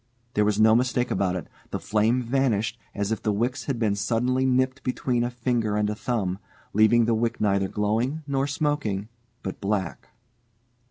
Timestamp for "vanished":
2.23-2.79